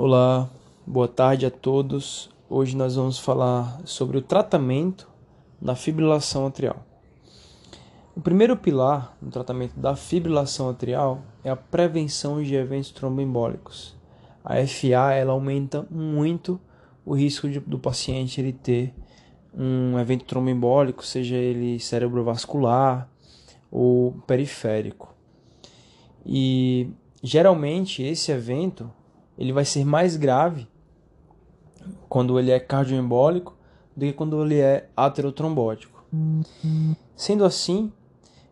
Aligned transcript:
Olá, 0.00 0.48
boa 0.86 1.08
tarde 1.08 1.44
a 1.44 1.50
todos. 1.50 2.30
Hoje 2.48 2.76
nós 2.76 2.94
vamos 2.94 3.18
falar 3.18 3.80
sobre 3.84 4.16
o 4.16 4.22
tratamento 4.22 5.08
da 5.60 5.74
fibrilação 5.74 6.46
atrial. 6.46 6.86
O 8.14 8.20
primeiro 8.20 8.56
pilar 8.56 9.16
no 9.20 9.28
tratamento 9.28 9.74
da 9.76 9.96
fibrilação 9.96 10.68
atrial 10.70 11.24
é 11.42 11.50
a 11.50 11.56
prevenção 11.56 12.40
de 12.40 12.54
eventos 12.54 12.92
tromboembólicos. 12.92 13.96
A 14.44 14.64
FA 14.64 15.14
ela 15.14 15.32
aumenta 15.32 15.84
muito 15.90 16.60
o 17.04 17.12
risco 17.12 17.48
de, 17.48 17.58
do 17.58 17.80
paciente 17.80 18.40
ele 18.40 18.52
ter 18.52 18.94
um 19.52 19.98
evento 19.98 20.24
tromboembólico, 20.26 21.04
seja 21.04 21.34
ele 21.34 21.80
cerebrovascular 21.80 23.10
ou 23.68 24.12
periférico. 24.28 25.12
E 26.24 26.88
geralmente 27.20 28.00
esse 28.00 28.30
evento 28.30 28.88
ele 29.38 29.52
vai 29.52 29.64
ser 29.64 29.84
mais 29.84 30.16
grave 30.16 30.66
quando 32.08 32.38
ele 32.38 32.50
é 32.50 32.58
cardioembólico 32.58 33.56
do 33.96 34.04
que 34.04 34.12
quando 34.12 34.44
ele 34.44 34.58
é 34.58 34.88
aterotrombótico. 34.96 36.04
Sendo 37.14 37.44
assim, 37.44 37.92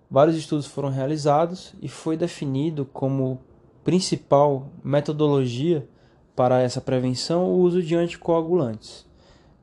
vários 0.09 0.37
estudos 0.37 0.67
foram 0.67 0.89
realizados 0.89 1.75
e 1.83 1.89
foi 1.89 2.17
definido 2.17 2.84
como 2.84 3.41
principal 3.83 4.69
metodologia 4.84 5.89
para 6.37 6.61
essa 6.61 6.81
prevenção 6.81 7.45
o 7.47 7.61
uso 7.61 7.83
de 7.83 7.97
anticoagulantes. 7.97 9.05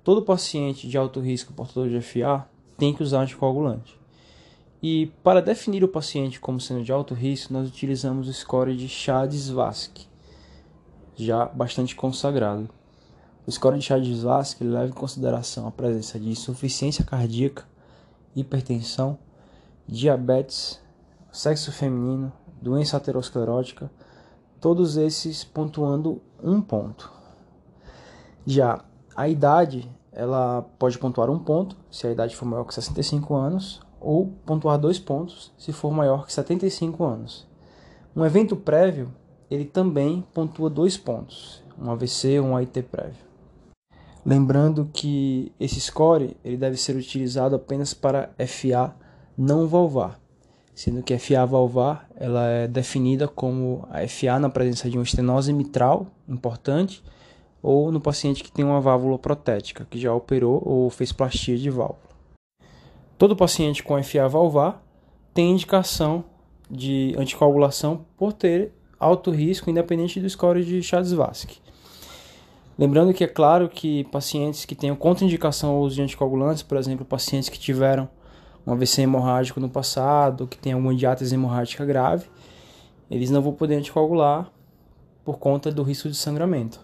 Todo 0.04 0.24
paciente 0.24 0.88
de 0.88 0.98
alto 0.98 1.22
risco 1.22 1.54
portador 1.54 1.88
de 1.88 2.02
FA 2.02 2.46
tem 2.78 2.94
que 2.94 3.04
usar 3.04 3.22
anticoagulante. 3.22 3.98
E 4.82 5.06
para 5.24 5.42
definir 5.42 5.84
o 5.84 5.88
paciente 5.88 6.42
como 6.42 6.60
sendo 6.60 6.84
de 6.84 6.92
alto 6.92 7.14
risco, 7.14 7.54
nós 7.54 7.70
utilizamos 7.70 8.28
o 8.28 8.34
score 8.34 8.76
de 8.76 8.90
Chades-Vasque 8.90 10.13
já 11.16 11.46
bastante 11.46 11.96
consagrado. 11.96 12.70
O 13.46 13.52
score 13.52 13.78
de 13.78 13.86
Chades-Vasque 13.86 14.64
leva 14.64 14.88
em 14.88 14.94
consideração 14.94 15.68
a 15.68 15.72
presença 15.72 16.20
de 16.20 16.30
insuficiência 16.30 17.04
cardíaca, 17.04 17.66
hipertensão, 18.36 19.18
diabetes, 19.88 20.82
sexo 21.32 21.72
feminino, 21.72 22.32
doença 22.62 22.96
aterosclerótica, 22.96 23.92
todos 24.62 24.96
esses 24.96 25.44
pontuando 25.44 26.22
um 26.42 26.62
ponto. 26.62 27.12
Já 28.46 28.84
a 29.16 29.28
idade, 29.28 29.90
ela 30.12 30.62
pode 30.80 30.98
pontuar 30.98 31.30
um 31.30 31.40
ponto 31.40 31.76
se 31.92 32.08
a 32.08 32.12
idade 32.12 32.36
for 32.36 32.46
maior 32.46 32.64
que 32.64 32.74
65 32.74 33.36
anos, 33.36 33.82
ou 34.00 34.28
pontuar 34.46 34.78
dois 34.78 35.00
pontos 35.00 35.52
se 35.58 35.72
for 35.72 35.92
maior 35.92 36.26
que 36.26 36.34
75 36.34 37.04
anos. 37.04 37.48
Um 38.16 38.26
evento 38.26 38.56
prévio 38.56 39.14
ele 39.50 39.66
também 39.66 40.24
pontua 40.34 40.70
dois 40.70 40.98
pontos, 40.98 41.64
um 41.80 41.90
AVC 41.92 42.40
ou 42.40 42.48
um 42.48 42.56
AIT 42.56 42.84
prévio. 42.84 43.34
Lembrando 44.26 44.90
que 44.94 45.52
esse 45.60 45.82
score 45.82 46.38
ele 46.44 46.56
deve 46.56 46.78
ser 46.78 46.96
utilizado 46.96 47.56
apenas 47.56 47.94
para 47.94 48.30
FA 48.48 48.96
não 49.38 49.68
valvar, 49.68 50.20
sendo 50.74 51.04
que 51.04 51.18
FA 51.18 51.46
valvar 51.46 52.08
ela 52.16 52.48
é 52.48 52.68
definida 52.68 53.28
como 53.28 53.86
a 53.90 54.08
FA 54.08 54.40
na 54.40 54.50
presença 54.50 54.90
de 54.90 54.98
uma 54.98 55.04
estenose 55.04 55.52
mitral 55.52 56.08
importante 56.28 57.04
ou 57.62 57.92
no 57.92 58.00
paciente 58.00 58.44
que 58.44 58.52
tem 58.52 58.64
uma 58.64 58.80
válvula 58.80 59.20
protética, 59.20 59.86
que 59.90 60.00
já 60.00 60.14
operou 60.14 60.62
ou 60.66 60.90
fez 60.90 61.12
plastia 61.12 61.58
de 61.58 61.70
válvula. 61.70 62.00
Todo 63.18 63.36
paciente 63.36 63.84
com 63.84 64.02
FA 64.02 64.28
valvar 64.28 64.84
tem 65.34 65.52
indicação 65.52 66.24
de 66.70 67.14
anticoagulação 67.18 68.06
por 68.18 68.34
ter 68.34 68.74
alto 69.00 69.32
risco, 69.32 69.70
independente 69.70 70.20
do 70.20 70.30
score 70.30 70.64
de 70.64 70.82
Chades-Vasque. 70.82 71.58
Lembrando 72.78 73.14
que 73.14 73.24
é 73.24 73.28
claro 73.28 73.70
que 73.70 74.04
pacientes 74.06 74.66
que 74.66 74.74
tenham 74.74 74.96
contraindicação 74.96 75.72
ao 75.72 75.82
uso 75.82 75.96
de 75.96 76.02
anticoagulantes, 76.02 76.64
por 76.64 76.78
exemplo, 76.78 77.06
pacientes 77.06 77.48
que 77.48 77.60
tiveram 77.60 78.10
um 78.66 78.72
AVC 78.72 79.04
hemorrágico 79.04 79.60
no 79.60 79.70
passado, 79.70 80.48
que 80.48 80.58
tem 80.58 80.74
alguma 80.74 80.96
diátese 80.96 81.36
hemorrágica 81.36 81.86
grave, 81.86 82.26
eles 83.12 83.30
não 83.30 83.42
vão 83.42 83.54
poder 83.54 83.76
anticoagular 83.76 84.50
por 85.24 85.38
conta 85.38 85.72
do 85.72 85.84
risco 85.84 86.10
de 86.10 86.16
sangramento. 86.16 86.80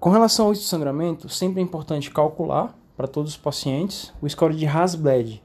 Com 0.00 0.10
relação 0.10 0.46
ao 0.46 0.50
risco 0.50 0.64
de 0.64 0.70
sangramento, 0.70 1.28
sempre 1.28 1.60
é 1.60 1.62
importante 1.62 2.10
calcular 2.10 2.76
para 2.96 3.06
todos 3.06 3.32
os 3.32 3.36
pacientes 3.36 4.12
o 4.20 4.28
score 4.28 4.56
de 4.56 4.66
Hasbled. 4.66 5.42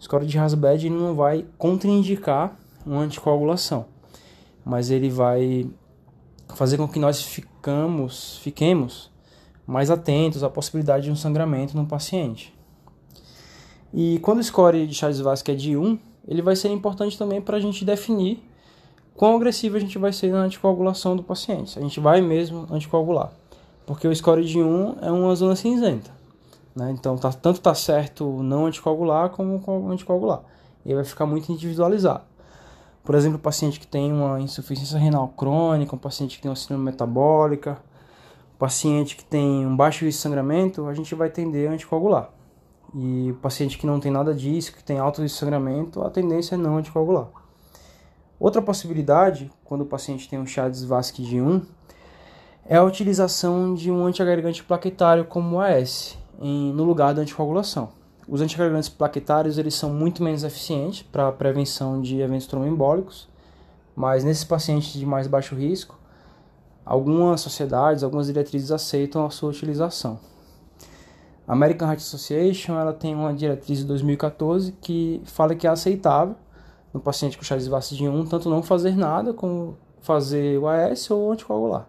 O 0.00 0.02
score 0.02 0.24
de 0.24 0.38
Hasbled 0.38 0.88
não 0.88 1.14
vai 1.14 1.44
contraindicar 1.58 2.56
uma 2.86 3.02
anticoagulação 3.02 3.84
mas 4.64 4.90
ele 4.90 5.08
vai 5.08 5.68
fazer 6.54 6.76
com 6.76 6.86
que 6.86 6.98
nós 6.98 7.22
ficamos, 7.22 8.38
fiquemos 8.38 9.10
mais 9.66 9.90
atentos 9.90 10.42
à 10.42 10.50
possibilidade 10.50 11.04
de 11.04 11.10
um 11.10 11.16
sangramento 11.16 11.76
no 11.76 11.86
paciente. 11.86 12.54
E 13.92 14.18
quando 14.20 14.38
o 14.38 14.42
score 14.42 14.86
de 14.86 14.94
Chades-Vasque 14.94 15.50
é 15.50 15.54
de 15.54 15.76
1, 15.76 15.98
ele 16.26 16.42
vai 16.42 16.56
ser 16.56 16.68
importante 16.68 17.18
também 17.18 17.40
para 17.40 17.56
a 17.56 17.60
gente 17.60 17.84
definir 17.84 18.42
quão 19.14 19.36
agressivo 19.36 19.76
a 19.76 19.80
gente 19.80 19.98
vai 19.98 20.12
ser 20.12 20.32
na 20.32 20.38
anticoagulação 20.38 21.16
do 21.16 21.22
paciente. 21.22 21.78
A 21.78 21.82
gente 21.82 22.00
vai 22.00 22.20
mesmo 22.20 22.66
anticoagular. 22.70 23.32
Porque 23.84 24.06
o 24.06 24.14
score 24.14 24.44
de 24.44 24.62
1 24.62 24.96
é 25.02 25.10
uma 25.10 25.34
zona 25.34 25.56
cinzenta. 25.56 26.10
Né? 26.74 26.90
Então, 26.92 27.16
tá, 27.16 27.32
tanto 27.32 27.56
está 27.56 27.74
certo 27.74 28.42
não 28.42 28.66
anticoagular 28.66 29.28
como 29.30 29.90
anticoagular. 29.90 30.42
E 30.84 30.94
vai 30.94 31.04
ficar 31.04 31.26
muito 31.26 31.52
individualizado. 31.52 32.24
Por 33.04 33.14
exemplo, 33.16 33.38
um 33.38 33.40
paciente 33.40 33.80
que 33.80 33.86
tem 33.86 34.12
uma 34.12 34.40
insuficiência 34.40 34.98
renal 34.98 35.28
crônica, 35.28 35.94
um 35.94 35.98
paciente 35.98 36.36
que 36.36 36.42
tem 36.42 36.50
uma 36.50 36.56
síndrome 36.56 36.84
metabólica, 36.84 37.78
um 38.54 38.58
paciente 38.58 39.16
que 39.16 39.24
tem 39.24 39.66
um 39.66 39.76
baixo 39.76 40.04
risco 40.04 40.18
de 40.18 40.22
sangramento, 40.22 40.86
a 40.86 40.94
gente 40.94 41.14
vai 41.14 41.28
tender 41.28 41.68
a 41.68 41.72
anticoagular. 41.72 42.30
E 42.94 43.30
o 43.32 43.34
paciente 43.34 43.76
que 43.76 43.86
não 43.86 43.98
tem 43.98 44.12
nada 44.12 44.32
disso, 44.32 44.72
que 44.72 44.84
tem 44.84 44.98
alto 44.98 45.20
risco 45.20 45.34
de 45.34 45.40
sangramento, 45.40 46.02
a 46.02 46.10
tendência 46.10 46.54
é 46.54 46.58
não 46.58 46.76
anticoagular. 46.76 47.28
Outra 48.38 48.62
possibilidade, 48.62 49.50
quando 49.64 49.80
o 49.80 49.86
paciente 49.86 50.28
tem 50.28 50.38
um 50.38 50.46
Chades 50.46 50.84
Vasque 50.84 51.22
de 51.22 51.40
1, 51.40 51.62
é 52.64 52.76
a 52.76 52.84
utilização 52.84 53.74
de 53.74 53.90
um 53.90 54.04
antiagregante 54.04 54.62
plaquetário 54.62 55.24
como 55.24 55.56
o 55.56 55.60
AS, 55.60 56.16
em, 56.40 56.72
no 56.72 56.84
lugar 56.84 57.14
da 57.14 57.22
anticoagulação. 57.22 57.90
Os 58.28 58.40
anticoagulantes 58.40 58.88
plaquetários 58.88 59.58
eles 59.58 59.74
são 59.74 59.92
muito 59.92 60.22
menos 60.22 60.44
eficientes 60.44 61.02
para 61.02 61.28
a 61.28 61.32
prevenção 61.32 62.00
de 62.00 62.20
eventos 62.20 62.46
tromboembólicos, 62.46 63.28
mas 63.96 64.22
nesses 64.22 64.44
pacientes 64.44 64.92
de 64.92 65.04
mais 65.04 65.26
baixo 65.26 65.56
risco, 65.56 65.98
algumas 66.84 67.40
sociedades, 67.40 68.04
algumas 68.04 68.26
diretrizes 68.26 68.70
aceitam 68.70 69.26
a 69.26 69.30
sua 69.30 69.50
utilização. 69.50 70.20
A 71.46 71.52
American 71.52 71.88
Heart 71.88 72.00
Association 72.00 72.78
ela 72.78 72.92
tem 72.92 73.14
uma 73.14 73.34
diretriz 73.34 73.80
de 73.80 73.84
2014 73.86 74.72
que 74.80 75.20
fala 75.24 75.56
que 75.56 75.66
é 75.66 75.70
aceitável 75.70 76.36
no 76.94 77.00
paciente 77.00 77.36
com 77.36 77.42
Charles 77.42 77.68
de 77.90 78.08
1 78.08 78.26
tanto 78.26 78.48
não 78.48 78.62
fazer 78.62 78.96
nada 78.96 79.34
como 79.34 79.76
fazer 80.00 80.58
o 80.58 80.68
AS 80.68 81.10
ou 81.10 81.32
anticoagular. 81.32 81.88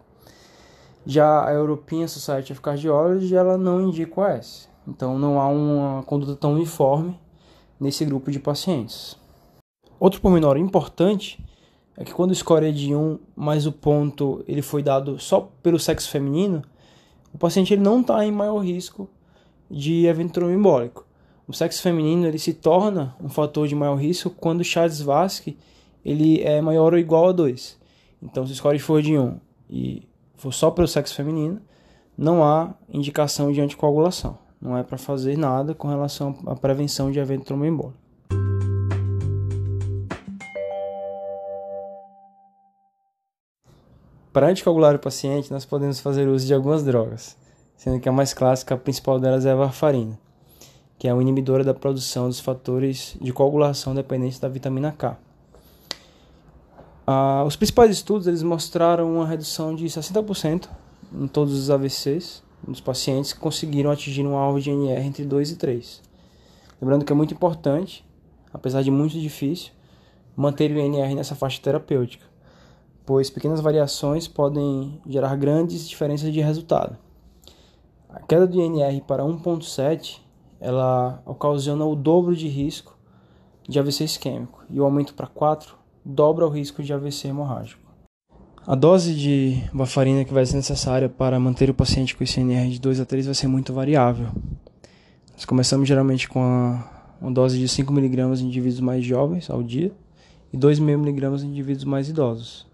Já 1.06 1.46
a 1.46 1.52
European 1.52 2.08
Society 2.08 2.52
of 2.52 2.60
Cardiology 2.60 3.36
ela 3.36 3.56
não 3.56 3.80
indica 3.80 4.20
o 4.20 4.24
AS. 4.24 4.68
Então 4.86 5.18
não 5.18 5.40
há 5.40 5.48
uma 5.48 6.02
conduta 6.02 6.36
tão 6.36 6.52
uniforme 6.54 7.18
nesse 7.80 8.04
grupo 8.04 8.30
de 8.30 8.38
pacientes. 8.38 9.16
Outro 9.98 10.20
pormenor 10.20 10.56
importante 10.56 11.42
é 11.96 12.04
que 12.04 12.12
quando 12.12 12.32
o 12.32 12.34
score 12.34 12.66
é 12.66 12.72
de 12.72 12.94
1, 12.94 13.18
mas 13.34 13.66
o 13.66 13.72
ponto 13.72 14.44
ele 14.46 14.62
foi 14.62 14.82
dado 14.82 15.18
só 15.18 15.48
pelo 15.62 15.78
sexo 15.78 16.10
feminino, 16.10 16.62
o 17.32 17.38
paciente 17.38 17.72
ele 17.72 17.82
não 17.82 18.00
está 18.00 18.24
em 18.24 18.32
maior 18.32 18.58
risco 18.58 19.08
de 19.70 20.06
evento 20.06 20.32
tromboembólico. 20.32 21.06
O 21.46 21.52
sexo 21.52 21.82
feminino 21.82 22.26
ele 22.26 22.38
se 22.38 22.52
torna 22.52 23.14
um 23.22 23.28
fator 23.28 23.66
de 23.66 23.74
maior 23.74 23.96
risco 23.96 24.30
quando 24.30 24.60
o 24.60 24.64
Chades-Vasque 24.64 25.56
ele 26.04 26.42
é 26.42 26.60
maior 26.60 26.92
ou 26.92 26.98
igual 26.98 27.28
a 27.28 27.32
2. 27.32 27.78
Então, 28.22 28.46
se 28.46 28.52
o 28.52 28.56
score 28.56 28.78
for 28.78 29.02
de 29.02 29.18
1 29.18 29.38
e 29.70 30.02
for 30.36 30.52
só 30.52 30.70
pelo 30.70 30.88
sexo 30.88 31.14
feminino, 31.14 31.60
não 32.16 32.44
há 32.44 32.74
indicação 32.88 33.52
de 33.52 33.60
anticoagulação 33.60 34.43
não 34.64 34.78
é 34.78 34.82
para 34.82 34.96
fazer 34.96 35.36
nada 35.36 35.74
com 35.74 35.86
relação 35.86 36.34
à 36.46 36.56
prevenção 36.56 37.12
de 37.12 37.18
evento 37.18 37.44
tromboembólico. 37.44 38.02
Para 44.32 44.48
anticoagular 44.48 44.96
o 44.96 44.98
paciente, 44.98 45.52
nós 45.52 45.64
podemos 45.64 46.00
fazer 46.00 46.26
uso 46.26 46.46
de 46.46 46.54
algumas 46.54 46.82
drogas, 46.82 47.36
sendo 47.76 48.00
que 48.00 48.08
a 48.08 48.12
mais 48.12 48.32
clássica, 48.32 48.74
a 48.74 48.78
principal 48.78 49.20
delas 49.20 49.46
é 49.46 49.52
a 49.52 49.54
varfarina, 49.54 50.18
que 50.98 51.06
é 51.06 51.12
uma 51.12 51.22
inibidora 51.22 51.62
da 51.62 51.74
produção 51.74 52.26
dos 52.26 52.40
fatores 52.40 53.16
de 53.20 53.32
coagulação 53.32 53.94
dependentes 53.94 54.40
da 54.40 54.48
vitamina 54.48 54.90
K. 54.90 55.16
Ah, 57.06 57.44
os 57.46 57.54
principais 57.54 57.90
estudos 57.90 58.26
eles 58.26 58.42
mostraram 58.42 59.14
uma 59.14 59.26
redução 59.26 59.74
de 59.74 59.84
60% 59.84 60.68
em 61.12 61.28
todos 61.28 61.52
os 61.52 61.70
AVCs 61.70 62.43
dos 62.66 62.80
pacientes 62.80 63.32
que 63.32 63.40
conseguiram 63.40 63.90
atingir 63.90 64.26
um 64.26 64.36
alvo 64.36 64.60
de 64.60 64.70
NR 64.70 65.06
entre 65.06 65.24
2 65.24 65.52
e 65.52 65.56
3. 65.56 66.02
Lembrando 66.80 67.04
que 67.04 67.12
é 67.12 67.16
muito 67.16 67.34
importante, 67.34 68.04
apesar 68.52 68.82
de 68.82 68.90
muito 68.90 69.18
difícil, 69.18 69.72
manter 70.36 70.70
o 70.70 70.78
INR 70.78 71.14
nessa 71.14 71.34
faixa 71.34 71.60
terapêutica, 71.62 72.24
pois 73.06 73.30
pequenas 73.30 73.60
variações 73.60 74.26
podem 74.26 75.00
gerar 75.06 75.36
grandes 75.36 75.88
diferenças 75.88 76.32
de 76.32 76.40
resultado. 76.40 76.96
A 78.08 78.20
queda 78.20 78.46
do 78.46 78.60
INR 78.60 79.00
para 79.06 79.22
1.7 79.22 80.20
ela 80.60 81.22
ocasiona 81.26 81.84
o 81.84 81.94
dobro 81.94 82.34
de 82.34 82.48
risco 82.48 82.96
de 83.68 83.78
AVC 83.78 84.04
isquêmico 84.04 84.64
e 84.70 84.80
o 84.80 84.84
aumento 84.84 85.14
para 85.14 85.26
4 85.26 85.76
dobra 86.04 86.46
o 86.46 86.50
risco 86.50 86.82
de 86.82 86.92
AVC 86.92 87.28
hemorrágico. 87.28 87.83
A 88.66 88.74
dose 88.74 89.14
de 89.14 89.62
varfarina 89.74 90.24
que 90.24 90.32
vai 90.32 90.46
ser 90.46 90.56
necessária 90.56 91.06
para 91.06 91.38
manter 91.38 91.68
o 91.68 91.74
paciente 91.74 92.16
com 92.16 92.24
ICNR 92.24 92.70
de 92.70 92.80
2 92.80 92.98
a 92.98 93.04
3 93.04 93.26
vai 93.26 93.34
ser 93.34 93.46
muito 93.46 93.74
variável. 93.74 94.28
Nós 95.34 95.44
começamos 95.44 95.86
geralmente 95.86 96.26
com 96.26 96.42
a, 96.42 97.14
uma 97.20 97.30
dose 97.30 97.58
de 97.58 97.66
5mg 97.66 98.40
em 98.40 98.44
indivíduos 98.46 98.80
mais 98.80 99.04
jovens 99.04 99.50
ao 99.50 99.62
dia 99.62 99.92
e 100.50 100.56
2,5mg 100.56 101.42
em 101.42 101.46
indivíduos 101.48 101.84
mais 101.84 102.08
idosos. 102.08 102.66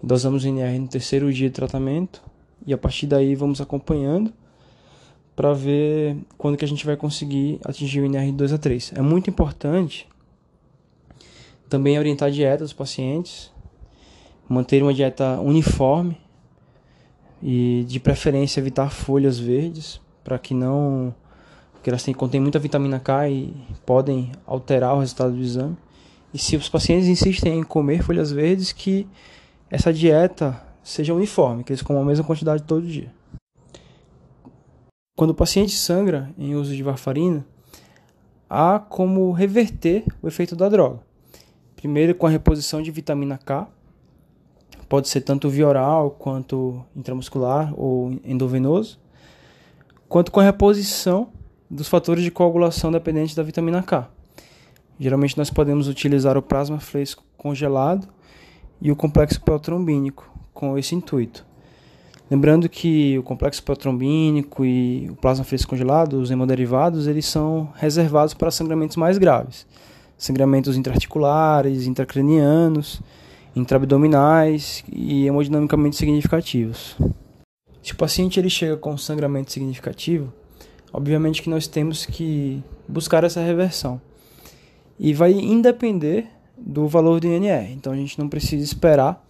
Dosamos 0.00 0.44
o 0.44 0.46
INR 0.46 0.78
no 0.78 0.86
terceiro 0.86 1.32
dia 1.32 1.48
de 1.48 1.54
tratamento 1.54 2.22
e 2.64 2.72
a 2.72 2.78
partir 2.78 3.08
daí 3.08 3.34
vamos 3.34 3.60
acompanhando 3.60 4.32
para 5.34 5.52
ver 5.52 6.16
quando 6.38 6.56
que 6.56 6.64
a 6.64 6.68
gente 6.68 6.86
vai 6.86 6.96
conseguir 6.96 7.58
atingir 7.64 8.02
o 8.02 8.06
INR 8.06 8.26
de 8.26 8.32
2 8.32 8.52
a 8.52 8.58
3. 8.58 8.92
É 8.94 9.02
muito 9.02 9.28
importante 9.28 10.06
também 11.68 11.98
orientar 11.98 12.28
a 12.28 12.30
dieta 12.30 12.62
dos 12.62 12.72
pacientes, 12.72 13.52
manter 14.48 14.82
uma 14.82 14.92
dieta 14.92 15.40
uniforme 15.40 16.18
e 17.42 17.84
de 17.86 18.00
preferência 18.00 18.60
evitar 18.60 18.90
folhas 18.90 19.38
verdes 19.38 20.00
para 20.22 20.38
que 20.38 20.54
não 20.54 21.14
porque 21.84 21.90
elas 21.90 22.02
têm, 22.02 22.14
contêm 22.14 22.40
muita 22.40 22.58
vitamina 22.58 22.98
K 22.98 23.28
e 23.28 23.54
podem 23.84 24.32
alterar 24.46 24.94
o 24.94 25.00
resultado 25.00 25.34
do 25.34 25.42
exame. 25.42 25.76
E 26.32 26.38
se 26.38 26.56
os 26.56 26.66
pacientes 26.66 27.06
insistem 27.06 27.58
em 27.58 27.62
comer 27.62 28.02
folhas 28.02 28.32
verdes, 28.32 28.72
que 28.72 29.06
essa 29.70 29.92
dieta 29.92 30.58
seja 30.82 31.12
uniforme, 31.12 31.62
que 31.62 31.72
eles 31.72 31.82
comam 31.82 32.00
a 32.00 32.06
mesma 32.06 32.24
quantidade 32.24 32.62
todo 32.62 32.86
dia. 32.86 33.12
Quando 35.14 35.30
o 35.30 35.34
paciente 35.34 35.72
sangra 35.72 36.32
em 36.38 36.54
uso 36.54 36.74
de 36.74 36.82
varfarina, 36.82 37.46
há 38.48 38.78
como 38.78 39.30
reverter 39.32 40.04
o 40.22 40.26
efeito 40.26 40.56
da 40.56 40.70
droga. 40.70 41.00
Primeiro, 41.76 42.14
com 42.14 42.26
a 42.26 42.30
reposição 42.30 42.80
de 42.80 42.90
vitamina 42.90 43.36
K, 43.36 43.68
pode 44.84 45.08
ser 45.08 45.20
tanto 45.20 45.48
via 45.48 45.66
oral 45.66 46.10
quanto 46.10 46.84
intramuscular 46.94 47.72
ou 47.76 48.18
endovenoso, 48.24 48.98
quanto 50.08 50.30
com 50.30 50.40
a 50.40 50.44
reposição 50.44 51.28
dos 51.70 51.88
fatores 51.88 52.22
de 52.22 52.30
coagulação 52.30 52.92
dependentes 52.92 53.34
da 53.34 53.42
vitamina 53.42 53.82
K. 53.82 54.08
Geralmente 54.98 55.36
nós 55.36 55.50
podemos 55.50 55.88
utilizar 55.88 56.36
o 56.36 56.42
plasma 56.42 56.78
fresco 56.78 57.24
congelado 57.36 58.08
e 58.80 58.92
o 58.92 58.96
complexo 58.96 59.40
protrombínico 59.40 60.30
com 60.52 60.78
esse 60.78 60.94
intuito. 60.94 61.44
Lembrando 62.30 62.68
que 62.68 63.18
o 63.18 63.22
complexo 63.22 63.62
protrombínico 63.62 64.64
e 64.64 65.10
o 65.10 65.16
plasma 65.16 65.44
fresco 65.44 65.70
congelado, 65.70 66.14
os 66.14 66.30
hemoderivados, 66.30 67.06
eles 67.06 67.26
são 67.26 67.70
reservados 67.74 68.34
para 68.34 68.50
sangramentos 68.50 68.96
mais 68.96 69.18
graves 69.18 69.66
sangramentos 70.16 70.76
intraarticulares, 70.76 71.86
intracranianos, 71.86 73.00
intraabdominais 73.54 74.84
e 74.90 75.26
hemodinamicamente 75.26 75.96
significativos. 75.96 76.96
Se 77.82 77.92
o 77.92 77.96
paciente 77.96 78.40
ele 78.40 78.50
chega 78.50 78.76
com 78.76 78.96
sangramento 78.96 79.52
significativo, 79.52 80.32
obviamente 80.92 81.42
que 81.42 81.50
nós 81.50 81.66
temos 81.66 82.06
que 82.06 82.62
buscar 82.88 83.24
essa 83.24 83.40
reversão. 83.40 84.00
E 84.98 85.12
vai 85.12 85.32
independer 85.32 86.26
do 86.56 86.86
valor 86.86 87.20
do 87.20 87.26
INR. 87.26 87.70
Então 87.72 87.92
a 87.92 87.96
gente 87.96 88.18
não 88.18 88.28
precisa 88.28 88.64
esperar 88.64 89.22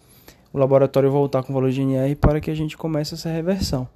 o 0.52 0.58
laboratório 0.58 1.10
voltar 1.10 1.42
com 1.42 1.52
o 1.52 1.54
valor 1.54 1.70
de 1.70 1.82
INR 1.82 2.16
para 2.16 2.40
que 2.40 2.50
a 2.50 2.54
gente 2.54 2.76
comece 2.76 3.14
essa 3.14 3.28
reversão. 3.28 3.88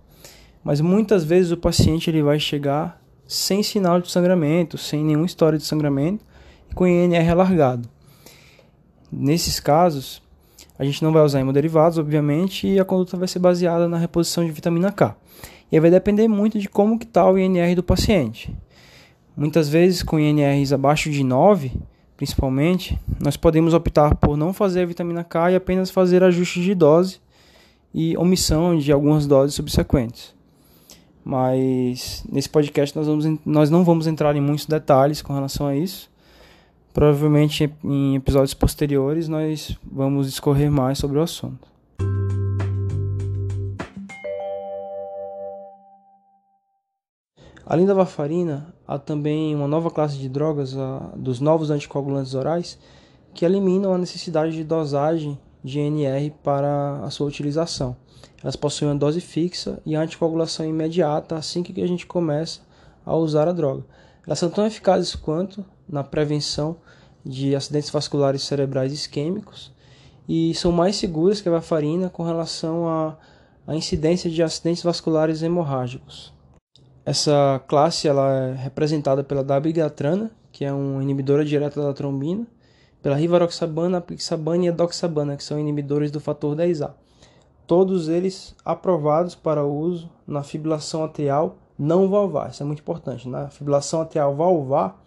Mas 0.64 0.80
muitas 0.80 1.24
vezes 1.24 1.52
o 1.52 1.56
paciente 1.56 2.10
ele 2.10 2.22
vai 2.22 2.40
chegar 2.40 3.00
sem 3.26 3.62
sinal 3.62 4.00
de 4.00 4.10
sangramento, 4.10 4.76
sem 4.76 5.04
nenhuma 5.04 5.26
história 5.26 5.58
de 5.58 5.64
sangramento, 5.64 6.24
com 6.74 6.86
INR 6.86 7.30
alargado. 7.30 7.88
Nesses 9.10 9.58
casos, 9.58 10.22
a 10.78 10.84
gente 10.84 11.02
não 11.02 11.12
vai 11.12 11.22
usar 11.22 11.40
hemoderivados, 11.40 11.98
obviamente, 11.98 12.66
e 12.66 12.78
a 12.78 12.84
conduta 12.84 13.16
vai 13.16 13.26
ser 13.26 13.38
baseada 13.38 13.88
na 13.88 13.98
reposição 13.98 14.44
de 14.44 14.52
vitamina 14.52 14.92
K. 14.92 15.16
E 15.70 15.76
aí 15.76 15.80
vai 15.80 15.90
depender 15.90 16.28
muito 16.28 16.58
de 16.58 16.68
como 16.68 16.98
que 16.98 17.04
está 17.04 17.28
o 17.28 17.38
INR 17.38 17.74
do 17.74 17.82
paciente. 17.82 18.54
Muitas 19.36 19.68
vezes, 19.68 20.02
com 20.02 20.18
INRs 20.18 20.72
abaixo 20.72 21.10
de 21.10 21.22
9, 21.22 21.72
principalmente, 22.16 22.98
nós 23.20 23.36
podemos 23.36 23.74
optar 23.74 24.14
por 24.16 24.36
não 24.36 24.52
fazer 24.52 24.82
a 24.82 24.86
vitamina 24.86 25.22
K 25.22 25.52
e 25.52 25.56
apenas 25.56 25.90
fazer 25.90 26.22
ajustes 26.24 26.64
de 26.64 26.74
dose 26.74 27.20
e 27.94 28.16
omissão 28.16 28.76
de 28.76 28.90
algumas 28.90 29.26
doses 29.26 29.54
subsequentes. 29.54 30.34
Mas 31.24 32.24
nesse 32.30 32.48
podcast 32.48 32.96
nós, 32.96 33.06
vamos, 33.06 33.38
nós 33.44 33.70
não 33.70 33.84
vamos 33.84 34.06
entrar 34.06 34.34
em 34.34 34.40
muitos 34.40 34.66
detalhes 34.66 35.20
com 35.20 35.34
relação 35.34 35.66
a 35.66 35.76
isso, 35.76 36.10
Provavelmente 36.92 37.72
em 37.84 38.16
episódios 38.16 38.54
posteriores 38.54 39.28
nós 39.28 39.78
vamos 39.90 40.26
discorrer 40.26 40.70
mais 40.70 40.98
sobre 40.98 41.18
o 41.18 41.22
assunto. 41.22 41.68
Além 47.70 47.84
da 47.84 47.92
varfarina, 47.92 48.74
há 48.86 48.98
também 48.98 49.54
uma 49.54 49.68
nova 49.68 49.90
classe 49.90 50.16
de 50.16 50.26
drogas, 50.26 50.74
a, 50.74 51.12
dos 51.14 51.38
novos 51.38 51.70
anticoagulantes 51.70 52.34
orais, 52.34 52.78
que 53.34 53.44
eliminam 53.44 53.92
a 53.92 53.98
necessidade 53.98 54.54
de 54.54 54.64
dosagem 54.64 55.38
de 55.62 55.78
NR 55.78 56.30
para 56.42 57.00
a 57.02 57.10
sua 57.10 57.26
utilização. 57.26 57.94
Elas 58.42 58.56
possuem 58.56 58.90
uma 58.90 58.98
dose 58.98 59.20
fixa 59.20 59.82
e 59.84 59.94
a 59.94 60.00
anticoagulação 60.00 60.64
imediata 60.64 61.36
assim 61.36 61.62
que 61.62 61.82
a 61.82 61.86
gente 61.86 62.06
começa 62.06 62.60
a 63.04 63.14
usar 63.14 63.46
a 63.48 63.52
droga. 63.52 63.84
Elas 64.28 64.40
são 64.40 64.50
tão 64.50 64.66
eficazes 64.66 65.16
quanto 65.16 65.64
na 65.88 66.04
prevenção 66.04 66.76
de 67.24 67.56
acidentes 67.56 67.88
vasculares 67.88 68.42
cerebrais 68.42 68.92
isquêmicos 68.92 69.72
e 70.28 70.54
são 70.54 70.70
mais 70.70 70.96
seguras 70.96 71.40
que 71.40 71.48
a 71.48 71.52
varfarina 71.52 72.10
com 72.10 72.22
relação 72.22 72.86
à, 72.86 73.16
à 73.66 73.74
incidência 73.74 74.28
de 74.28 74.42
acidentes 74.42 74.82
vasculares 74.82 75.42
hemorrágicos. 75.42 76.34
Essa 77.06 77.58
classe 77.66 78.06
ela 78.06 78.30
é 78.30 78.52
representada 78.52 79.24
pela 79.24 79.42
dabigatrana, 79.42 80.30
que 80.52 80.62
é 80.62 80.70
uma 80.70 81.02
inibidora 81.02 81.42
direta 81.42 81.82
da 81.82 81.94
trombina, 81.94 82.46
pela 83.02 83.16
rivaroxabana, 83.16 83.96
apixabana 83.96 84.66
e 84.66 84.68
edoxabana, 84.68 85.38
que 85.38 85.44
são 85.44 85.58
inibidores 85.58 86.10
do 86.10 86.20
fator 86.20 86.54
10A. 86.54 86.92
Todos 87.66 88.10
eles 88.10 88.54
aprovados 88.62 89.34
para 89.34 89.64
uso 89.64 90.10
na 90.26 90.42
fibrilação 90.42 91.02
atrial 91.02 91.56
não 91.78 92.08
valvar. 92.08 92.50
Isso 92.50 92.62
é 92.62 92.66
muito 92.66 92.80
importante. 92.80 93.28
Na 93.28 93.48
fibrilação 93.48 94.00
atrial 94.00 94.34
valvar 94.34 95.02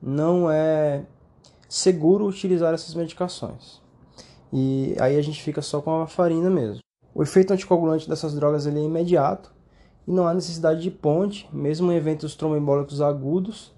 não 0.00 0.50
é 0.50 1.04
seguro 1.68 2.26
utilizar 2.26 2.72
essas 2.72 2.94
medicações. 2.94 3.80
E 4.52 4.96
aí 5.00 5.16
a 5.16 5.22
gente 5.22 5.42
fica 5.42 5.60
só 5.60 5.80
com 5.80 6.00
a 6.00 6.06
farina 6.06 6.48
mesmo. 6.48 6.82
O 7.14 7.22
efeito 7.22 7.52
anticoagulante 7.52 8.08
dessas 8.08 8.34
drogas 8.34 8.64
ele 8.64 8.78
é 8.78 8.82
imediato 8.82 9.52
e 10.06 10.12
não 10.12 10.26
há 10.26 10.32
necessidade 10.32 10.80
de 10.80 10.90
ponte, 10.90 11.48
mesmo 11.52 11.90
em 11.90 11.96
eventos 11.96 12.34
tromboembólicos 12.34 13.02
agudos, 13.02 13.74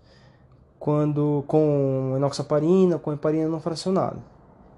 quando 0.79 1.43
com 1.47 2.15
enoxaparina, 2.17 2.99
com 2.99 3.13
heparina 3.13 3.49
não 3.49 3.61
fracionada. 3.61 4.19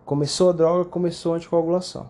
Começou 0.04 0.50
a 0.50 0.52
droga, 0.52 0.84
começou 0.84 1.32
a 1.32 1.36
anticoagulação, 1.36 2.08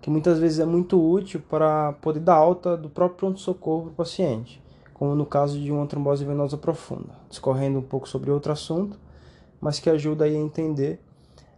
que 0.00 0.10
muitas 0.10 0.38
vezes 0.38 0.58
é 0.58 0.64
muito 0.64 1.00
útil 1.00 1.42
para 1.48 1.92
poder 1.94 2.20
dar 2.20 2.34
alta 2.34 2.76
do 2.76 2.88
próprio 2.88 3.18
pronto-socorro 3.18 3.82
para 3.82 3.90
o 3.90 3.94
paciente, 3.94 4.61
como 5.02 5.16
no 5.16 5.26
caso 5.26 5.58
de 5.58 5.72
uma 5.72 5.84
trombose 5.84 6.24
venosa 6.24 6.56
profunda. 6.56 7.08
Discorrendo 7.28 7.80
um 7.80 7.82
pouco 7.82 8.08
sobre 8.08 8.30
outro 8.30 8.52
assunto, 8.52 8.96
mas 9.60 9.80
que 9.80 9.90
ajuda 9.90 10.26
a 10.26 10.30
entender 10.30 11.00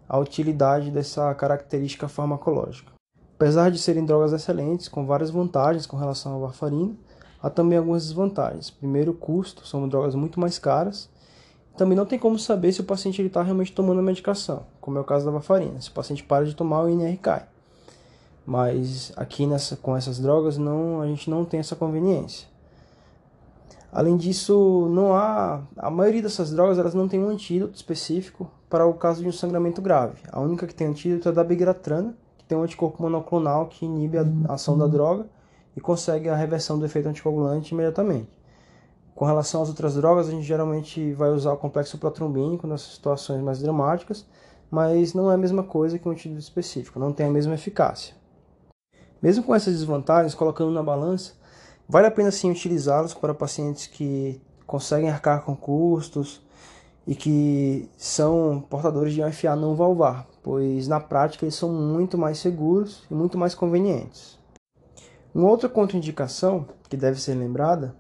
a 0.09 0.19
utilidade 0.19 0.91
dessa 0.91 1.35
característica 1.35 2.09
farmacológica. 2.09 2.93
Apesar 3.35 3.71
de 3.71 3.79
serem 3.79 4.07
drogas 4.07 4.33
excelentes, 4.33 4.89
com 4.89 5.05
várias 5.05 5.29
vantagens 5.29 5.85
com 5.85 5.95
relação 5.95 6.35
à 6.35 6.39
varfarina, 6.39 6.95
há 7.43 7.51
também 7.51 7.77
algumas 7.77 8.05
desvantagens. 8.05 8.71
Primeiro, 8.71 9.13
custo, 9.13 9.67
são 9.67 9.87
drogas 9.87 10.15
muito 10.15 10.41
mais 10.41 10.59
caras. 10.59 11.11
Também 11.77 11.99
não 11.99 12.07
tem 12.07 12.19
como 12.19 12.39
saber 12.39 12.73
se 12.73 12.81
o 12.81 12.85
paciente 12.85 13.21
está 13.21 13.43
realmente 13.43 13.75
tomando 13.75 13.99
a 13.99 14.03
medicação, 14.03 14.63
como 14.81 14.97
é 14.97 15.03
o 15.03 15.05
caso 15.05 15.27
da 15.27 15.33
varfarina. 15.33 15.79
Se 15.83 15.91
o 15.91 15.93
paciente 15.93 16.25
para 16.25 16.47
de 16.47 16.57
tomar, 16.57 16.85
o 16.85 16.89
INR 16.89 17.19
cai. 17.19 17.45
Mas 18.47 19.13
aqui 19.15 19.47
nessa, 19.47 19.77
com 19.77 19.95
essas 19.95 20.19
drogas 20.19 20.57
não, 20.57 21.03
a 21.03 21.07
gente 21.07 21.29
não 21.29 21.45
tem 21.45 21.61
essa 21.61 21.77
conveniência. 21.77 22.54
Além 23.95 24.17
disso, 24.17 24.89
não 24.91 25.15
há 25.15 25.63
a 25.77 25.89
maioria 25.89 26.21
dessas 26.21 26.51
drogas 26.51 26.79
elas 26.81 26.95
não 26.95 27.07
tem 27.07 27.23
um 27.23 27.29
antídoto 27.29 27.77
específico 27.77 28.51
para 28.69 28.85
o 28.85 28.95
caso 28.95 29.23
de 29.23 29.29
um 29.29 29.33
sangramento 29.33 29.81
grave. 29.81 30.21
A 30.33 30.41
única 30.41 30.67
que 30.67 30.75
tem 30.75 30.89
antídoto 30.89 31.29
é 31.29 31.33
da 31.33 31.45
bigratrana, 31.45 32.13
que 32.37 32.45
tem 32.45 32.59
um 32.59 32.63
anticorpo 32.65 33.01
monoclonal 33.01 33.69
que 33.69 33.85
inibe 33.85 34.19
a 34.19 34.27
ação 34.49 34.77
da 34.77 34.89
droga 34.89 35.27
e 35.77 35.81
consegue 35.81 36.29
a 36.29 36.35
reversão 36.35 36.77
do 36.77 36.85
efeito 36.85 37.09
anticoagulante 37.09 37.73
imediatamente. 37.73 38.29
Com 39.15 39.27
relação 39.27 39.63
às 39.63 39.69
outras 39.69 39.95
drogas, 39.95 40.27
a 40.27 40.33
gente 40.33 40.43
geralmente 40.43 41.13
vai 41.13 41.31
usar 41.31 41.53
o 41.53 41.57
complexo 41.57 41.97
protrombínico 41.97 42.67
nessas 42.67 42.95
situações 42.95 43.41
mais 43.41 43.61
dramáticas, 43.61 44.27
mas 44.69 45.15
não 45.15 45.31
é 45.31 45.35
a 45.35 45.39
mesma 45.39 45.63
coisa 45.63 46.01
que 46.01 46.09
um 46.09 46.11
antídoto 46.11 46.41
específico, 46.41 46.99
não 46.99 47.13
tem 47.13 47.27
a 47.27 47.31
mesma 47.31 47.55
eficácia. 47.55 48.17
Mesmo 49.23 49.45
com 49.45 49.55
essas 49.55 49.73
desvantagens, 49.73 50.35
colocando 50.35 50.73
na 50.73 50.83
balança, 50.83 51.35
vale 51.89 52.07
a 52.07 52.11
pena 52.11 52.31
sim 52.31 52.51
utilizá-los 52.51 53.15
para 53.15 53.35
pacientes 53.35 53.87
que 53.87 54.41
conseguem 54.67 55.11
arcar 55.11 55.43
com 55.43 55.55
custos 55.55 56.43
e 57.07 57.15
que 57.15 57.89
são 57.97 58.65
portadores 58.69 59.13
de 59.13 59.23
um 59.23 59.31
FA 59.33 59.55
não 59.55 59.75
valvar, 59.75 60.27
pois 60.43 60.89
na 60.89 61.01
prática 61.01 61.45
eles 61.45 61.55
são 61.55 61.71
muito 61.71 62.17
mais 62.17 62.39
seguros 62.39 63.05
e 63.11 63.15
muito 63.15 63.37
mais 63.37 63.55
convenientes. 63.55 64.39
Uma 65.35 65.51
outra 65.51 65.69
contraindicação 65.69 66.67
que 66.89 66.97
deve 66.97 67.21
ser 67.21 67.35
lembrada 67.35 67.95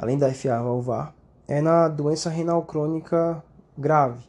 além 0.00 0.16
da 0.16 0.32
FA 0.32 0.62
valvar, 0.62 1.14
é 1.46 1.60
na 1.60 1.86
doença 1.86 2.30
renal 2.30 2.62
crônica 2.62 3.44
grave. 3.76 4.24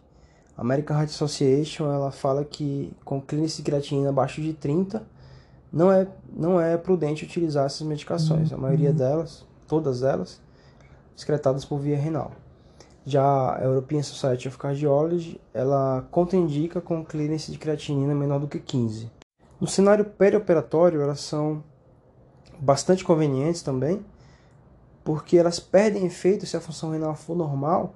A 0.58 0.62
American 0.62 0.98
Heart 0.98 1.12
Association 1.12 1.86
ela 1.86 2.12
fala 2.12 2.44
que 2.44 2.92
com 3.06 3.22
clínicas 3.22 3.56
de 3.56 3.64
creatinina 3.64 4.10
abaixo 4.10 4.42
de 4.42 4.52
30 4.52 5.02
não 5.72 5.92
é, 5.92 6.08
não 6.32 6.60
é 6.60 6.78
prudente 6.78 7.24
utilizar 7.24 7.66
essas 7.66 7.86
medicações. 7.88 8.52
A 8.52 8.58
maioria 8.58 8.90
uhum. 8.90 8.96
delas, 8.96 9.46
todas 9.68 10.04
elas, 10.04 10.42
excretadas 11.16 11.64
por 11.64 11.80
via 11.80 11.98
renal. 11.98 12.32
Já 13.06 13.56
a 13.56 13.64
European 13.64 14.04
Society 14.04 14.48
of 14.48 14.58
Cardiology, 14.58 15.40
ela 15.54 16.08
contraindica 16.12 16.80
com 16.82 17.04
clínicas 17.04 17.48
de 17.48 17.58
creatinina 17.58 18.14
menor 18.14 18.40
do 18.40 18.48
que 18.48 18.60
15. 18.60 19.10
No 19.60 19.68
cenário 19.68 20.06
perioperatório, 20.06 21.02
elas 21.02 21.20
são 21.22 21.64
bastante 22.60 23.04
convenientes 23.04 23.62
também, 23.62 24.06
porque 25.04 25.38
elas 25.38 25.60
perdem 25.60 26.06
efeito 26.06 26.46
se 26.46 26.56
a 26.56 26.62
função 26.62 26.92
renal 26.92 27.16
for 27.16 27.36
normal 27.36 27.96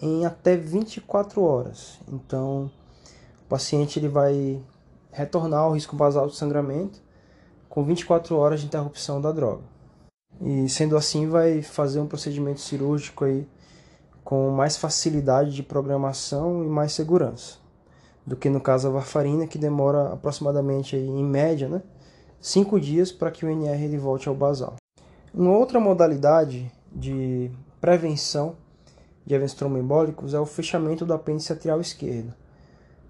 em 0.00 0.26
até 0.26 0.56
24 0.56 1.40
horas. 1.42 2.00
Então, 2.08 2.70
o 3.44 3.48
paciente 3.48 3.98
ele 3.98 4.08
vai 4.08 4.60
retornar 5.12 5.60
ao 5.60 5.74
risco 5.74 5.94
basal 5.94 6.26
de 6.26 6.34
sangramento 6.34 7.00
com 7.68 7.84
24 7.84 8.36
horas 8.36 8.60
de 8.60 8.66
interrupção 8.66 9.20
da 9.20 9.30
droga. 9.30 9.62
E 10.40 10.68
sendo 10.68 10.96
assim, 10.96 11.28
vai 11.28 11.62
fazer 11.62 12.00
um 12.00 12.06
procedimento 12.06 12.60
cirúrgico 12.60 13.24
aí 13.24 13.46
com 14.24 14.50
mais 14.50 14.76
facilidade 14.76 15.54
de 15.54 15.62
programação 15.62 16.64
e 16.64 16.66
mais 16.66 16.92
segurança 16.92 17.62
do 18.26 18.36
que 18.36 18.48
no 18.48 18.60
caso 18.60 18.88
da 18.88 18.94
varfarina, 18.94 19.46
que 19.46 19.58
demora 19.58 20.12
aproximadamente 20.12 20.96
aí, 20.96 21.06
em 21.06 21.24
média, 21.24 21.68
né, 21.68 21.82
5 22.40 22.80
dias 22.80 23.12
para 23.12 23.30
que 23.30 23.44
o 23.44 23.48
NR 23.48 23.84
ele 23.84 23.98
volte 23.98 24.28
ao 24.28 24.34
basal. 24.34 24.76
Uma 25.34 25.56
outra 25.56 25.80
modalidade 25.80 26.70
de 26.90 27.50
prevenção 27.80 28.56
de 29.24 29.34
eventos 29.34 29.54
tromboembólicos 29.54 30.34
é 30.34 30.40
o 30.40 30.46
fechamento 30.46 31.04
do 31.04 31.14
apêndice 31.14 31.52
atrial 31.52 31.80
esquerdo. 31.80 32.34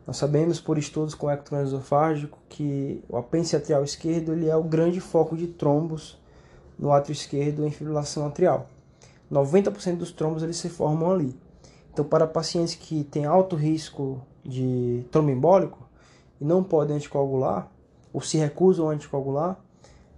Nós 0.06 0.16
sabemos 0.16 0.60
por 0.60 0.78
estudos 0.78 1.14
com 1.14 1.30
ectoesofágico 1.30 2.38
que 2.48 3.02
o 3.08 3.16
apêndice 3.16 3.54
atrial 3.54 3.84
esquerdo 3.84 4.32
ele 4.32 4.48
é 4.48 4.56
o 4.56 4.62
grande 4.62 5.00
foco 5.00 5.36
de 5.36 5.46
trombos 5.46 6.20
no 6.78 6.90
átrio 6.90 7.12
esquerdo 7.12 7.64
em 7.64 7.70
fibrilação 7.70 8.26
atrial. 8.26 8.66
90% 9.30 9.96
dos 9.96 10.10
trombos 10.10 10.42
eles 10.42 10.56
se 10.56 10.68
formam 10.68 11.12
ali. 11.12 11.34
Então, 11.92 12.04
para 12.04 12.26
pacientes 12.26 12.74
que 12.74 13.04
têm 13.04 13.24
alto 13.24 13.54
risco 13.54 14.20
de 14.44 15.04
tromboembólico 15.10 15.78
e 16.40 16.44
não 16.44 16.64
podem 16.64 16.96
anticoagular, 16.96 17.70
ou 18.12 18.20
se 18.20 18.36
recusam 18.36 18.90
a 18.90 18.92
anticoagular, 18.92 19.56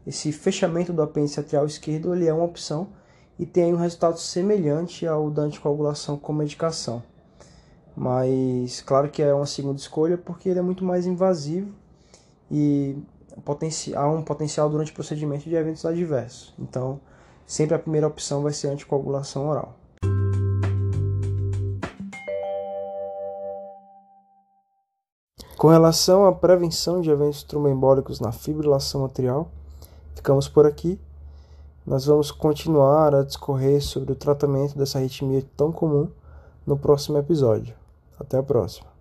esse 0.07 0.33
fechamento 0.33 0.93
do 0.93 1.03
apêndice 1.03 1.41
atrial 1.41 1.67
esquerdo 1.67 2.15
ele 2.15 2.27
é 2.27 2.33
uma 2.33 2.45
opção 2.45 2.89
e 3.39 3.45
tem 3.45 3.75
um 3.75 3.79
resultado 3.79 4.19
semelhante 4.19 5.07
ao 5.07 5.31
da 5.31 5.43
anticoagulação 5.43 6.17
com 6.17 6.33
medicação. 6.33 7.03
Mas 7.97 8.81
claro 8.81 9.09
que 9.09 9.23
é 9.23 9.33
uma 9.33 9.47
segunda 9.47 9.79
escolha 9.79 10.19
porque 10.19 10.49
ele 10.49 10.59
é 10.59 10.63
muito 10.63 10.85
mais 10.85 11.07
invasivo 11.07 11.73
e 12.51 12.97
há 13.95 14.09
um 14.09 14.23
potencial 14.23 14.69
durante 14.69 14.91
o 14.91 14.95
procedimento 14.95 15.49
de 15.49 15.55
eventos 15.55 15.85
adversos. 15.85 16.55
Então, 16.59 17.01
sempre 17.47 17.75
a 17.75 17.79
primeira 17.79 18.07
opção 18.07 18.43
vai 18.43 18.53
ser 18.53 18.69
a 18.69 18.73
anticoagulação 18.73 19.49
oral. 19.49 19.77
Com 25.57 25.69
relação 25.69 26.27
à 26.27 26.33
prevenção 26.33 27.01
de 27.01 27.11
eventos 27.11 27.43
tromboembólicos 27.43 28.21
na 28.21 28.33
fibrilação 28.33 29.05
atrial, 29.05 29.51
ficamos 30.15 30.47
por 30.47 30.67
aqui. 30.67 31.01
Nós 31.87 32.05
vamos 32.07 32.31
continuar 32.31 33.15
a 33.15 33.23
discorrer 33.23 33.83
sobre 33.83 34.13
o 34.13 34.17
tratamento 34.17 34.77
dessa 34.77 34.99
arritmia 34.99 35.43
tão 35.57 35.73
comum 35.73 36.11
no 36.67 36.77
próximo 36.77 37.17
episódio. 37.17 37.84
Até 38.19 38.39
a 38.39 38.43
próxima. 38.43 38.94